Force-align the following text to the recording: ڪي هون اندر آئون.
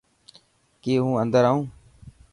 ڪي 0.81 0.93
هون 1.01 1.13
اندر 1.21 1.43
آئون. 1.49 1.65